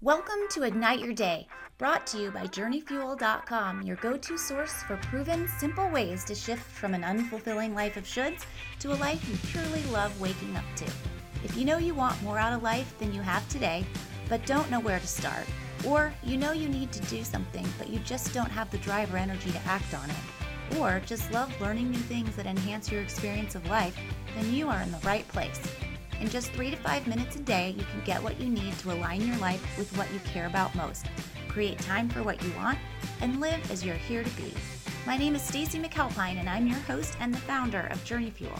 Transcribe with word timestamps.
Welcome 0.00 0.46
to 0.50 0.62
Ignite 0.62 1.00
Your 1.00 1.12
Day, 1.12 1.48
brought 1.76 2.06
to 2.06 2.18
you 2.18 2.30
by 2.30 2.46
JourneyFuel.com, 2.46 3.82
your 3.82 3.96
go 3.96 4.16
to 4.16 4.38
source 4.38 4.74
for 4.84 4.96
proven, 4.98 5.48
simple 5.58 5.90
ways 5.90 6.22
to 6.26 6.36
shift 6.36 6.62
from 6.62 6.94
an 6.94 7.02
unfulfilling 7.02 7.74
life 7.74 7.96
of 7.96 8.04
shoulds 8.04 8.44
to 8.78 8.92
a 8.92 8.94
life 8.94 9.28
you 9.28 9.36
purely 9.50 9.82
love 9.90 10.20
waking 10.20 10.56
up 10.56 10.62
to. 10.76 10.84
If 11.42 11.56
you 11.56 11.64
know 11.64 11.78
you 11.78 11.96
want 11.96 12.22
more 12.22 12.38
out 12.38 12.52
of 12.52 12.62
life 12.62 12.96
than 13.00 13.12
you 13.12 13.22
have 13.22 13.48
today, 13.48 13.84
but 14.28 14.46
don't 14.46 14.70
know 14.70 14.78
where 14.78 15.00
to 15.00 15.06
start, 15.08 15.44
or 15.84 16.14
you 16.22 16.36
know 16.36 16.52
you 16.52 16.68
need 16.68 16.92
to 16.92 17.00
do 17.08 17.24
something, 17.24 17.66
but 17.76 17.90
you 17.90 17.98
just 17.98 18.32
don't 18.32 18.52
have 18.52 18.70
the 18.70 18.78
drive 18.78 19.12
or 19.12 19.16
energy 19.16 19.50
to 19.50 19.66
act 19.66 19.94
on 19.94 20.08
it, 20.08 20.78
or 20.78 21.02
just 21.06 21.32
love 21.32 21.52
learning 21.60 21.90
new 21.90 21.98
things 21.98 22.36
that 22.36 22.46
enhance 22.46 22.88
your 22.88 23.02
experience 23.02 23.56
of 23.56 23.68
life, 23.68 23.98
then 24.36 24.54
you 24.54 24.68
are 24.68 24.80
in 24.80 24.92
the 24.92 24.98
right 24.98 25.26
place. 25.26 25.60
In 26.20 26.28
just 26.28 26.50
three 26.50 26.70
to 26.70 26.76
five 26.76 27.06
minutes 27.06 27.36
a 27.36 27.40
day, 27.40 27.76
you 27.78 27.84
can 27.92 28.02
get 28.04 28.20
what 28.20 28.40
you 28.40 28.48
need 28.48 28.76
to 28.80 28.92
align 28.92 29.24
your 29.24 29.36
life 29.36 29.78
with 29.78 29.96
what 29.96 30.12
you 30.12 30.18
care 30.20 30.46
about 30.46 30.74
most, 30.74 31.06
create 31.46 31.78
time 31.78 32.08
for 32.08 32.24
what 32.24 32.42
you 32.42 32.50
want, 32.56 32.76
and 33.20 33.40
live 33.40 33.70
as 33.70 33.84
you're 33.84 33.94
here 33.94 34.24
to 34.24 34.30
be. 34.30 34.52
My 35.06 35.16
name 35.16 35.36
is 35.36 35.42
Stacy 35.42 35.78
McAlpine, 35.78 36.40
and 36.40 36.48
I'm 36.48 36.66
your 36.66 36.80
host 36.80 37.16
and 37.20 37.32
the 37.32 37.38
founder 37.38 37.86
of 37.92 38.04
Journey 38.04 38.30
Fuel. 38.30 38.58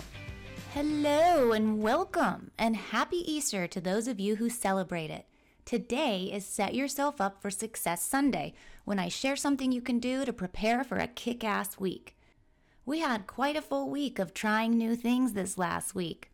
Hello, 0.73 1.51
and 1.51 1.83
welcome, 1.83 2.53
and 2.59 2.77
happy 2.77 3.29
Easter 3.31 3.67
to 3.67 3.81
those 3.81 4.07
of 4.07 4.21
you 4.21 4.37
who 4.37 4.49
celebrate 4.49 5.11
it. 5.11 5.27
Today 5.65 6.31
is 6.33 6.47
Set 6.47 6.77
Yourself 6.77 7.21
Up 7.21 7.43
for 7.43 7.51
Success 7.51 8.05
Sunday, 8.05 8.55
when 8.85 9.01
I 9.01 9.09
share 9.09 9.37
something 9.37 9.73
you 9.73 9.83
can 9.83 9.99
do 9.99 10.25
to 10.25 10.33
prepare 10.33 10.85
for 10.85 10.99
a 10.99 11.09
kick 11.09 11.43
ass 11.43 11.81
week. 11.81 12.17
We 12.87 13.01
had 13.01 13.27
quite 13.27 13.57
a 13.57 13.63
full 13.63 13.91
week 13.91 14.21
of 14.21 14.33
trying 14.33 14.79
new 14.79 14.95
things 14.95 15.33
this 15.33 15.59
last 15.59 15.97
week. 15.97 16.28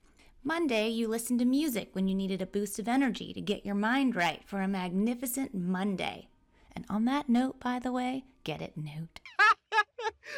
Monday, 0.46 0.90
you 0.90 1.08
listened 1.08 1.38
to 1.38 1.46
music 1.46 1.88
when 1.92 2.06
you 2.06 2.14
needed 2.14 2.42
a 2.42 2.46
boost 2.46 2.78
of 2.78 2.86
energy 2.86 3.32
to 3.32 3.40
get 3.40 3.64
your 3.64 3.74
mind 3.74 4.14
right 4.14 4.42
for 4.44 4.60
a 4.60 4.68
magnificent 4.68 5.54
Monday. 5.54 6.28
And 6.76 6.84
on 6.90 7.06
that 7.06 7.30
note, 7.30 7.60
by 7.60 7.78
the 7.78 7.90
way, 7.90 8.24
get 8.44 8.60
it 8.60 8.74
note. 8.76 9.20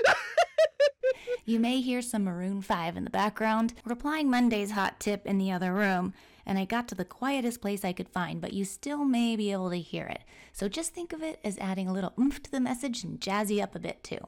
you 1.45 1.59
may 1.59 1.81
hear 1.81 2.01
some 2.03 2.23
Maroon 2.23 2.63
5 2.63 2.97
in 2.97 3.03
the 3.03 3.11
background. 3.11 3.75
We're 3.85 3.97
Monday's 4.23 4.71
hot 4.71 5.01
tip 5.01 5.27
in 5.27 5.39
the 5.39 5.51
other 5.51 5.73
room, 5.73 6.15
and 6.47 6.57
I 6.57 6.67
got 6.67 6.87
to 6.87 6.95
the 6.95 7.05
quietest 7.05 7.61
place 7.61 7.85
I 7.85 7.93
could 7.93 8.09
find, 8.09 8.41
but 8.41 8.53
you 8.53 8.65
still 8.65 9.05
may 9.05 9.35
be 9.35 9.51
able 9.51 9.71
to 9.71 9.81
hear 9.81 10.07
it. 10.07 10.23
So 10.53 10.69
just 10.69 10.95
think 10.95 11.13
of 11.13 11.21
it 11.21 11.41
as 11.43 11.59
adding 11.59 11.89
a 11.89 11.93
little 11.93 12.13
oomph 12.17 12.41
to 12.45 12.51
the 12.53 12.61
message 12.61 13.03
and 13.03 13.21
jazzy 13.21 13.61
up 13.61 13.75
a 13.75 13.81
bit 13.81 14.05
too. 14.05 14.21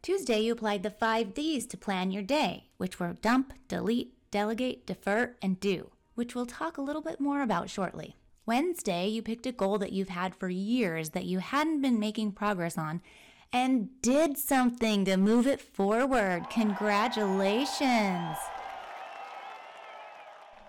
Tuesday, 0.00 0.40
you 0.40 0.52
applied 0.54 0.84
the 0.84 0.90
five 0.90 1.34
D's 1.34 1.66
to 1.66 1.76
plan 1.76 2.12
your 2.12 2.22
day, 2.22 2.68
which 2.78 2.98
were 2.98 3.12
dump, 3.20 3.52
delete, 3.68 4.14
delegate, 4.30 4.86
defer, 4.86 5.36
and 5.42 5.60
do, 5.60 5.90
which 6.14 6.34
we'll 6.34 6.46
talk 6.46 6.78
a 6.78 6.82
little 6.82 7.02
bit 7.02 7.20
more 7.20 7.42
about 7.42 7.70
shortly. 7.70 8.16
Wednesday, 8.46 9.06
you 9.08 9.22
picked 9.22 9.46
a 9.46 9.52
goal 9.52 9.78
that 9.78 9.92
you've 9.92 10.08
had 10.08 10.34
for 10.34 10.48
years 10.48 11.10
that 11.10 11.26
you 11.26 11.38
hadn't 11.38 11.82
been 11.82 12.00
making 12.00 12.32
progress 12.32 12.78
on 12.78 13.02
and 13.52 13.88
did 14.02 14.38
something 14.38 15.04
to 15.04 15.16
move 15.16 15.46
it 15.46 15.60
forward. 15.60 16.46
Congratulations! 16.50 18.36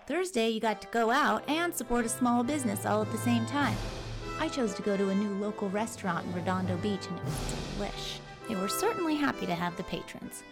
Thursday, 0.06 0.48
you 0.48 0.60
got 0.60 0.82
to 0.82 0.88
go 0.88 1.10
out 1.10 1.48
and 1.48 1.74
support 1.74 2.04
a 2.04 2.08
small 2.08 2.42
business 2.42 2.84
all 2.84 3.02
at 3.02 3.12
the 3.12 3.18
same 3.18 3.46
time. 3.46 3.76
I 4.40 4.48
chose 4.48 4.74
to 4.74 4.82
go 4.82 4.96
to 4.96 5.10
a 5.10 5.14
new 5.14 5.30
local 5.34 5.68
restaurant 5.70 6.26
in 6.26 6.32
Redondo 6.32 6.76
Beach 6.78 7.06
and 7.06 7.18
it 7.18 7.24
was 7.24 7.34
delish. 7.34 8.18
They 8.48 8.56
were 8.56 8.68
certainly 8.68 9.14
happy 9.14 9.46
to 9.46 9.54
have 9.54 9.76
the 9.76 9.84
patrons. 9.84 10.42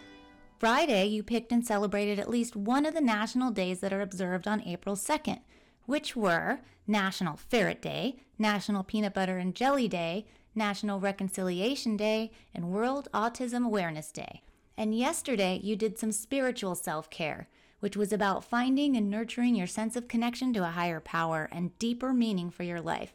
Friday, 0.59 1.05
you 1.05 1.23
picked 1.23 1.53
and 1.53 1.65
celebrated 1.65 2.19
at 2.19 2.29
least 2.29 2.53
one 2.53 2.85
of 2.85 2.93
the 2.93 2.99
national 2.99 3.49
days 3.49 3.79
that 3.79 3.93
are 3.93 4.01
observed 4.01 4.45
on 4.45 4.61
April 4.63 4.97
2nd, 4.97 5.39
which 5.85 6.17
were 6.17 6.59
National 6.85 7.37
Ferret 7.37 7.81
Day, 7.81 8.17
National 8.37 8.83
Peanut 8.83 9.13
Butter 9.13 9.37
and 9.37 9.55
Jelly 9.55 9.87
Day, 9.87 10.25
National 10.53 10.99
Reconciliation 10.99 11.95
Day, 11.95 12.31
and 12.53 12.73
World 12.73 13.07
Autism 13.13 13.65
Awareness 13.65 14.11
Day. 14.11 14.41
And 14.75 14.93
yesterday, 14.93 15.61
you 15.63 15.77
did 15.77 15.97
some 15.97 16.11
spiritual 16.11 16.75
self 16.75 17.09
care, 17.09 17.47
which 17.79 17.95
was 17.95 18.11
about 18.11 18.43
finding 18.43 18.97
and 18.97 19.09
nurturing 19.09 19.55
your 19.55 19.65
sense 19.65 19.95
of 19.95 20.09
connection 20.09 20.51
to 20.51 20.65
a 20.65 20.71
higher 20.71 20.99
power 20.99 21.47
and 21.53 21.79
deeper 21.79 22.11
meaning 22.11 22.49
for 22.49 22.63
your 22.63 22.81
life. 22.81 23.13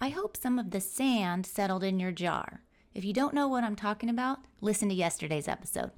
I 0.00 0.08
hope 0.08 0.38
some 0.38 0.58
of 0.58 0.70
the 0.70 0.80
sand 0.80 1.44
settled 1.44 1.84
in 1.84 2.00
your 2.00 2.12
jar. 2.12 2.62
If 2.94 3.04
you 3.04 3.12
don't 3.12 3.34
know 3.34 3.46
what 3.46 3.62
I'm 3.62 3.76
talking 3.76 4.08
about, 4.08 4.38
listen 4.62 4.88
to 4.88 4.94
yesterday's 4.94 5.48
episode. 5.48 5.90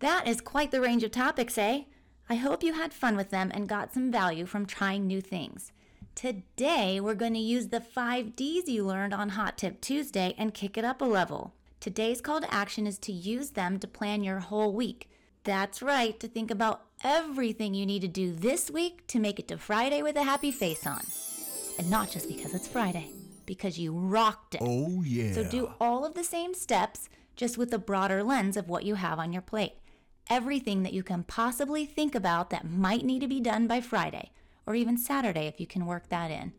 That 0.00 0.28
is 0.28 0.40
quite 0.40 0.70
the 0.70 0.80
range 0.80 1.02
of 1.02 1.10
topics, 1.10 1.58
eh? 1.58 1.82
I 2.30 2.36
hope 2.36 2.62
you 2.62 2.74
had 2.74 2.92
fun 2.92 3.16
with 3.16 3.30
them 3.30 3.50
and 3.52 3.68
got 3.68 3.92
some 3.92 4.12
value 4.12 4.46
from 4.46 4.64
trying 4.64 5.06
new 5.06 5.20
things. 5.20 5.72
Today, 6.14 7.00
we're 7.00 7.14
going 7.14 7.34
to 7.34 7.40
use 7.40 7.68
the 7.68 7.80
five 7.80 8.36
D's 8.36 8.68
you 8.68 8.84
learned 8.84 9.12
on 9.12 9.30
Hot 9.30 9.58
Tip 9.58 9.80
Tuesday 9.80 10.34
and 10.38 10.54
kick 10.54 10.78
it 10.78 10.84
up 10.84 11.00
a 11.00 11.04
level. 11.04 11.54
Today's 11.80 12.20
call 12.20 12.40
to 12.40 12.54
action 12.54 12.86
is 12.86 12.98
to 12.98 13.12
use 13.12 13.50
them 13.50 13.80
to 13.80 13.88
plan 13.88 14.22
your 14.22 14.38
whole 14.38 14.72
week. 14.72 15.10
That's 15.42 15.82
right, 15.82 16.18
to 16.20 16.28
think 16.28 16.52
about 16.52 16.82
everything 17.02 17.74
you 17.74 17.86
need 17.86 18.02
to 18.02 18.08
do 18.08 18.32
this 18.32 18.70
week 18.70 19.04
to 19.08 19.18
make 19.18 19.40
it 19.40 19.48
to 19.48 19.58
Friday 19.58 20.02
with 20.02 20.16
a 20.16 20.24
happy 20.24 20.52
face 20.52 20.86
on. 20.86 21.02
And 21.76 21.90
not 21.90 22.10
just 22.10 22.28
because 22.28 22.54
it's 22.54 22.68
Friday, 22.68 23.10
because 23.46 23.78
you 23.78 23.92
rocked 23.92 24.54
it. 24.54 24.60
Oh, 24.62 25.02
yeah. 25.02 25.32
So 25.32 25.42
do 25.42 25.72
all 25.80 26.04
of 26.04 26.14
the 26.14 26.24
same 26.24 26.54
steps, 26.54 27.08
just 27.34 27.58
with 27.58 27.72
a 27.72 27.78
broader 27.78 28.22
lens 28.22 28.56
of 28.56 28.68
what 28.68 28.84
you 28.84 28.94
have 28.94 29.18
on 29.18 29.32
your 29.32 29.42
plate 29.42 29.72
everything 30.30 30.82
that 30.82 30.92
you 30.92 31.02
can 31.02 31.22
possibly 31.22 31.86
think 31.86 32.14
about 32.14 32.50
that 32.50 32.68
might 32.68 33.04
need 33.04 33.20
to 33.20 33.28
be 33.28 33.40
done 33.40 33.66
by 33.66 33.80
Friday, 33.80 34.30
or 34.66 34.74
even 34.74 34.96
Saturday 34.96 35.46
if 35.46 35.60
you 35.60 35.66
can 35.66 35.86
work 35.86 36.08
that 36.08 36.30
in. 36.30 36.52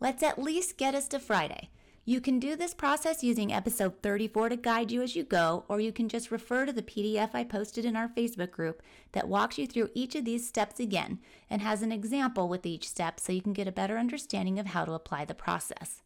Let's 0.00 0.22
at 0.22 0.38
least 0.38 0.76
get 0.76 0.94
us 0.94 1.08
to 1.08 1.18
Friday. 1.18 1.70
You 2.06 2.20
can 2.20 2.38
do 2.38 2.54
this 2.54 2.74
process 2.74 3.24
using 3.24 3.50
episode 3.50 4.02
34 4.02 4.50
to 4.50 4.56
guide 4.56 4.92
you 4.92 5.00
as 5.00 5.16
you 5.16 5.24
go, 5.24 5.64
or 5.68 5.80
you 5.80 5.90
can 5.90 6.10
just 6.10 6.30
refer 6.30 6.66
to 6.66 6.72
the 6.72 6.82
PDF 6.82 7.30
I 7.32 7.44
posted 7.44 7.86
in 7.86 7.96
our 7.96 8.08
Facebook 8.08 8.50
group 8.50 8.82
that 9.12 9.26
walks 9.26 9.56
you 9.56 9.66
through 9.66 9.88
each 9.94 10.14
of 10.14 10.26
these 10.26 10.46
steps 10.46 10.78
again 10.78 11.20
and 11.48 11.62
has 11.62 11.80
an 11.80 11.92
example 11.92 12.46
with 12.46 12.66
each 12.66 12.86
step 12.86 13.18
so 13.18 13.32
you 13.32 13.40
can 13.40 13.54
get 13.54 13.66
a 13.66 13.72
better 13.72 13.96
understanding 13.96 14.58
of 14.58 14.66
how 14.66 14.84
to 14.84 14.92
apply 14.92 15.24
the 15.24 15.34
process. 15.34 16.02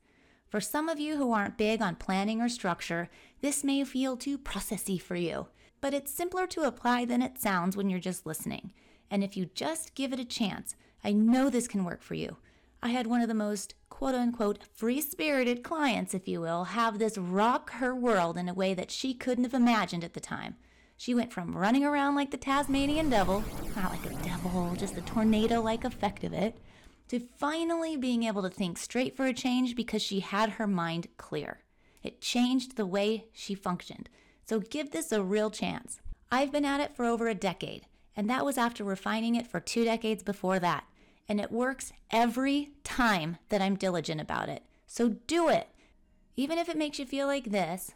For 0.49 0.61
some 0.61 0.89
of 0.89 0.99
you 0.99 1.17
who 1.17 1.33
aren't 1.33 1.59
big 1.59 1.83
on 1.83 1.97
planning 1.97 2.41
or 2.41 2.49
structure, 2.49 3.09
this 3.41 3.63
may 3.63 3.85
feel 3.85 4.17
too 4.17 4.39
processy 4.39 5.01
for 5.01 5.17
you 5.17 5.49
but 5.81 5.95
it's 5.95 6.13
simpler 6.13 6.47
to 6.49 6.63
apply 6.63 7.05
than 7.05 7.23
it 7.23 7.39
sounds 7.39 7.77
when 7.77 7.89
you're 7.89 8.01
just 8.01 8.27
listening. 8.27 8.73
And 9.11 9.23
if 9.23 9.37
you 9.37 9.47
just 9.55 9.95
give 9.95 10.13
it 10.13 10.21
a 10.21 10.25
chance, 10.25 10.75
I 11.05 11.13
know 11.13 11.49
this 11.49 11.69
can 11.69 11.85
work 11.85 12.03
for 12.03 12.15
you. 12.15 12.37
I 12.83 12.89
had 12.89 13.07
one 13.07 13.21
of 13.21 13.29
the 13.29 13.35
most 13.35 13.75
quote 13.89 14.15
unquote 14.15 14.65
free 14.73 15.01
spirited 15.01 15.63
clients, 15.63 16.15
if 16.15 16.29
you 16.29 16.41
will, 16.41 16.65
have 16.65 16.99
this 16.99 17.19
rock 17.19 17.73
her 17.73 17.95
world 17.95 18.37
in 18.37 18.49
a 18.49 18.55
way 18.55 18.75
that 18.75 18.91
she 18.91 19.15
couldn't 19.15 19.45
have 19.45 19.55
imagined 19.55 20.05
at 20.05 20.15
the 20.15 20.21
time. 20.21 20.57
She 20.97 21.15
went 21.15 21.33
from 21.33 21.57
running 21.57 21.85
around 21.85 22.17
like 22.17 22.33
the 22.33 22.37
Tasmanian 22.37 23.09
devil, 23.09 23.45
not 23.77 23.93
like 23.93 24.05
a 24.05 24.25
devil, 24.25 24.75
just 24.77 24.95
the 24.97 25.01
tornado 25.03 25.61
like 25.61 25.85
effect 25.85 26.25
of 26.25 26.33
it, 26.33 26.59
to 27.09 27.21
finally 27.21 27.97
being 27.97 28.23
able 28.25 28.43
to 28.43 28.51
think 28.51 28.79
straight 28.79 29.17
for 29.17 29.27
a 29.27 29.33
change 29.33 29.75
because 29.75 30.03
she 30.03 30.21
had 30.21 30.51
her 30.51 30.67
mind 30.67 31.09
clear. 31.17 31.61
It 32.03 32.21
changed 32.21 32.77
the 32.77 32.87
way 32.87 33.27
she 33.33 33.55
functioned. 33.55 34.09
So 34.47 34.61
give 34.61 34.91
this 34.91 35.13
a 35.13 35.23
real 35.23 35.51
chance. 35.51 36.01
I've 36.31 36.53
been 36.53 36.65
at 36.65 36.81
it 36.81 36.95
for 36.95 37.05
over 37.05 37.29
a 37.29 37.35
decade, 37.35 37.87
and 38.17 38.29
that 38.29 38.45
was 38.45 38.59
after 38.59 38.85
refining 38.85 39.35
it 39.35 39.47
for 39.47 39.61
two 39.61 39.85
decades 39.85 40.23
before 40.23 40.59
that. 40.59 40.85
And 41.29 41.41
it 41.41 41.53
works 41.53 41.93
every 42.11 42.71
time 42.85 43.37
that 43.49 43.61
I'm 43.61 43.77
diligent 43.77 44.21
about 44.21 44.49
it. 44.49 44.63
So 44.87 45.17
do 45.27 45.49
it. 45.49 45.69
Even 46.37 46.57
if 46.59 46.69
it 46.69 46.79
makes 46.79 46.99
you 46.99 47.05
feel 47.05 47.27
like 47.27 47.51
this. 47.51 47.93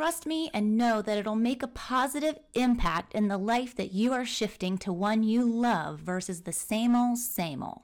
Trust 0.00 0.24
me 0.24 0.48
and 0.54 0.78
know 0.78 1.02
that 1.02 1.18
it'll 1.18 1.36
make 1.36 1.62
a 1.62 1.68
positive 1.68 2.38
impact 2.54 3.14
in 3.14 3.28
the 3.28 3.36
life 3.36 3.76
that 3.76 3.92
you 3.92 4.14
are 4.14 4.24
shifting 4.24 4.78
to 4.78 4.94
one 4.94 5.22
you 5.22 5.44
love 5.44 5.98
versus 5.98 6.40
the 6.40 6.54
same 6.54 6.96
old, 6.96 7.18
same 7.18 7.62
old. 7.62 7.82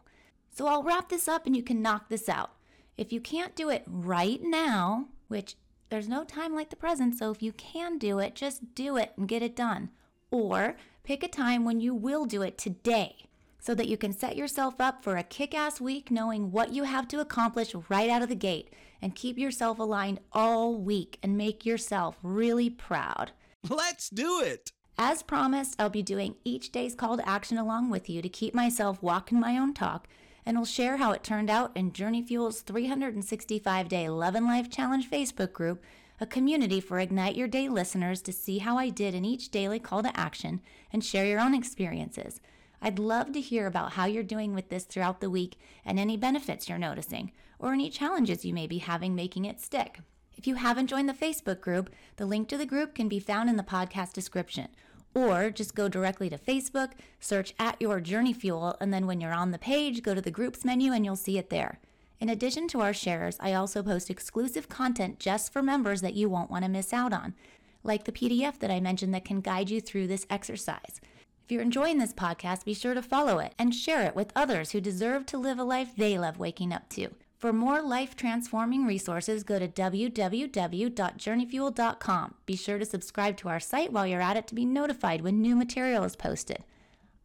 So 0.48 0.66
I'll 0.66 0.82
wrap 0.82 1.10
this 1.10 1.28
up 1.28 1.44
and 1.44 1.54
you 1.54 1.62
can 1.62 1.82
knock 1.82 2.08
this 2.08 2.26
out. 2.26 2.52
If 2.96 3.12
you 3.12 3.20
can't 3.20 3.54
do 3.54 3.68
it 3.68 3.84
right 3.86 4.40
now, 4.42 5.08
which 5.28 5.56
there's 5.90 6.08
no 6.08 6.24
time 6.24 6.54
like 6.54 6.70
the 6.70 6.76
present, 6.76 7.18
so 7.18 7.30
if 7.30 7.42
you 7.42 7.52
can 7.52 7.98
do 7.98 8.18
it, 8.18 8.34
just 8.34 8.74
do 8.74 8.96
it 8.96 9.12
and 9.18 9.28
get 9.28 9.42
it 9.42 9.54
done. 9.54 9.90
Or 10.30 10.76
pick 11.04 11.22
a 11.22 11.28
time 11.28 11.66
when 11.66 11.80
you 11.82 11.94
will 11.94 12.24
do 12.24 12.40
it 12.40 12.56
today 12.56 13.25
so 13.66 13.74
that 13.74 13.88
you 13.88 13.96
can 13.96 14.12
set 14.12 14.36
yourself 14.36 14.80
up 14.80 15.02
for 15.02 15.16
a 15.16 15.24
kick 15.24 15.52
ass 15.52 15.80
week 15.80 16.08
knowing 16.08 16.52
what 16.52 16.72
you 16.72 16.84
have 16.84 17.08
to 17.08 17.18
accomplish 17.18 17.74
right 17.88 18.08
out 18.08 18.22
of 18.22 18.28
the 18.28 18.36
gate 18.36 18.72
and 19.02 19.16
keep 19.16 19.36
yourself 19.36 19.80
aligned 19.80 20.20
all 20.30 20.76
week 20.76 21.18
and 21.20 21.36
make 21.36 21.66
yourself 21.66 22.16
really 22.22 22.70
proud. 22.70 23.32
Let's 23.68 24.08
do 24.08 24.40
it! 24.40 24.70
As 24.96 25.24
promised, 25.24 25.74
I'll 25.80 25.90
be 25.90 26.04
doing 26.04 26.36
each 26.44 26.70
day's 26.70 26.94
call 26.94 27.16
to 27.16 27.28
action 27.28 27.58
along 27.58 27.90
with 27.90 28.08
you 28.08 28.22
to 28.22 28.28
keep 28.28 28.54
myself 28.54 29.02
walking 29.02 29.40
my 29.40 29.58
own 29.58 29.74
talk 29.74 30.06
and 30.46 30.56
will 30.56 30.64
share 30.64 30.98
how 30.98 31.10
it 31.10 31.24
turned 31.24 31.50
out 31.50 31.76
in 31.76 31.92
Journey 31.92 32.22
Fuel's 32.22 32.60
365 32.60 33.88
day 33.88 34.08
Love 34.08 34.36
and 34.36 34.46
Life 34.46 34.70
Challenge 34.70 35.10
Facebook 35.10 35.52
group, 35.52 35.82
a 36.20 36.26
community 36.26 36.80
for 36.80 37.00
Ignite 37.00 37.34
Your 37.34 37.48
Day 37.48 37.68
listeners 37.68 38.22
to 38.22 38.32
see 38.32 38.58
how 38.58 38.78
I 38.78 38.90
did 38.90 39.12
in 39.12 39.24
each 39.24 39.50
daily 39.50 39.80
call 39.80 40.04
to 40.04 40.16
action 40.16 40.60
and 40.92 41.04
share 41.04 41.26
your 41.26 41.40
own 41.40 41.52
experiences. 41.52 42.40
I'd 42.86 43.00
love 43.00 43.32
to 43.32 43.40
hear 43.40 43.66
about 43.66 43.94
how 43.94 44.04
you're 44.04 44.22
doing 44.22 44.54
with 44.54 44.68
this 44.68 44.84
throughout 44.84 45.20
the 45.20 45.28
week 45.28 45.58
and 45.84 45.98
any 45.98 46.16
benefits 46.16 46.68
you're 46.68 46.78
noticing, 46.78 47.32
or 47.58 47.72
any 47.72 47.90
challenges 47.90 48.44
you 48.44 48.54
may 48.54 48.68
be 48.68 48.78
having 48.78 49.16
making 49.16 49.44
it 49.44 49.60
stick. 49.60 49.98
If 50.36 50.46
you 50.46 50.54
haven't 50.54 50.86
joined 50.86 51.08
the 51.08 51.12
Facebook 51.12 51.60
group, 51.60 51.90
the 52.14 52.26
link 52.26 52.46
to 52.46 52.56
the 52.56 52.64
group 52.64 52.94
can 52.94 53.08
be 53.08 53.18
found 53.18 53.50
in 53.50 53.56
the 53.56 53.64
podcast 53.64 54.12
description. 54.12 54.68
Or 55.14 55.50
just 55.50 55.74
go 55.74 55.88
directly 55.88 56.30
to 56.30 56.38
Facebook, 56.38 56.92
search 57.18 57.54
at 57.58 57.74
your 57.82 57.98
journey 57.98 58.32
fuel, 58.32 58.76
and 58.80 58.94
then 58.94 59.08
when 59.08 59.20
you're 59.20 59.32
on 59.32 59.50
the 59.50 59.58
page, 59.58 60.04
go 60.04 60.14
to 60.14 60.22
the 60.22 60.30
groups 60.30 60.64
menu 60.64 60.92
and 60.92 61.04
you'll 61.04 61.16
see 61.16 61.38
it 61.38 61.50
there. 61.50 61.80
In 62.20 62.28
addition 62.28 62.68
to 62.68 62.82
our 62.82 62.94
shares, 62.94 63.36
I 63.40 63.52
also 63.52 63.82
post 63.82 64.10
exclusive 64.10 64.68
content 64.68 65.18
just 65.18 65.52
for 65.52 65.60
members 65.60 66.02
that 66.02 66.14
you 66.14 66.28
won't 66.28 66.52
want 66.52 66.62
to 66.64 66.70
miss 66.70 66.92
out 66.92 67.12
on, 67.12 67.34
like 67.82 68.04
the 68.04 68.12
PDF 68.12 68.60
that 68.60 68.70
I 68.70 68.78
mentioned 68.78 69.12
that 69.12 69.24
can 69.24 69.40
guide 69.40 69.70
you 69.70 69.80
through 69.80 70.06
this 70.06 70.24
exercise. 70.30 71.00
If 71.46 71.52
you're 71.52 71.62
enjoying 71.62 71.98
this 71.98 72.12
podcast, 72.12 72.64
be 72.64 72.74
sure 72.74 72.94
to 72.94 73.00
follow 73.00 73.38
it 73.38 73.54
and 73.56 73.72
share 73.72 74.02
it 74.02 74.16
with 74.16 74.32
others 74.34 74.72
who 74.72 74.80
deserve 74.80 75.26
to 75.26 75.38
live 75.38 75.60
a 75.60 75.64
life 75.64 75.92
they 75.96 76.18
love 76.18 76.40
waking 76.40 76.72
up 76.72 76.88
to. 76.88 77.10
For 77.38 77.52
more 77.52 77.80
life 77.80 78.16
transforming 78.16 78.84
resources, 78.84 79.44
go 79.44 79.60
to 79.60 79.68
www.journeyfuel.com. 79.68 82.34
Be 82.46 82.56
sure 82.56 82.80
to 82.80 82.84
subscribe 82.84 83.36
to 83.36 83.48
our 83.48 83.60
site 83.60 83.92
while 83.92 84.08
you're 84.08 84.20
at 84.20 84.36
it 84.36 84.48
to 84.48 84.56
be 84.56 84.64
notified 84.64 85.20
when 85.20 85.40
new 85.40 85.54
material 85.54 86.02
is 86.02 86.16
posted. 86.16 86.64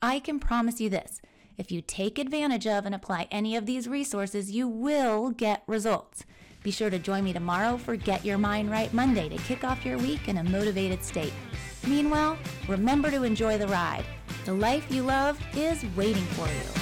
I 0.03 0.19
can 0.19 0.39
promise 0.39 0.79
you 0.79 0.91
this 0.91 1.19
if 1.57 1.71
you 1.71 1.81
take 1.81 2.19
advantage 2.19 2.68
of 2.68 2.85
and 2.85 2.94
apply 2.94 3.27
any 3.31 3.56
of 3.56 3.65
these 3.65 3.88
resources, 3.88 4.51
you 4.51 4.68
will 4.68 5.31
get 5.31 5.63
results. 5.65 6.25
Be 6.62 6.69
sure 6.69 6.91
to 6.91 7.00
join 7.00 7.23
me 7.23 7.33
tomorrow 7.33 7.75
for 7.75 7.95
Get 7.95 8.23
Your 8.23 8.38
Mind 8.38 8.69
Right 8.69 8.94
Monday 8.94 9.29
to 9.29 9.38
kick 9.38 9.63
off 9.63 9.83
your 9.83 9.97
week 9.97 10.27
in 10.27 10.38
a 10.38 10.44
motivated 10.44 11.03
state. 11.03 11.33
Meanwhile, 11.88 12.38
remember 12.68 13.12
to 13.12 13.24
enjoy 13.24 13.57
the 13.57 13.68
ride. 13.68 14.06
The 14.45 14.54
life 14.54 14.86
you 14.92 15.04
love 15.04 15.39
is 15.56 15.83
waiting 15.95 16.24
for 16.24 16.48
you. 16.48 16.81